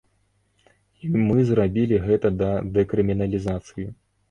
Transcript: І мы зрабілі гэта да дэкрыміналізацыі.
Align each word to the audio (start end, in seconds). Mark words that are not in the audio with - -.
І 1.07 1.09
мы 1.27 1.37
зрабілі 1.51 2.01
гэта 2.07 2.33
да 2.41 2.51
дэкрыміналізацыі. 2.81 3.89